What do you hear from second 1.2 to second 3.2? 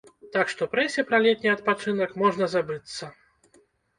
летні адпачынак можна забыцца.